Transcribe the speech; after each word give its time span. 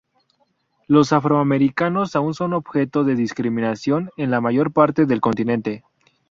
Los 0.87 1.13
afroamericanos 1.13 2.15
aún 2.15 2.33
son 2.33 2.53
objeto 2.53 3.03
de 3.03 3.13
discriminación 3.13 4.09
en 4.17 4.31
la 4.31 4.41
mayor 4.41 4.73
parte 4.73 5.05
del 5.05 5.21
continente. 5.21 5.83